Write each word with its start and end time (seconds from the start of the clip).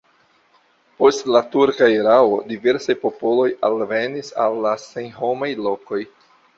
Post 1.01 1.29
la 1.35 1.41
turka 1.57 1.91
erao 1.99 2.41
diversaj 2.53 2.97
popoloj 3.05 3.47
alvenis 3.71 4.35
al 4.49 4.61
la 4.69 4.77
senhomaj 4.89 5.57
lokoj. 5.71 6.07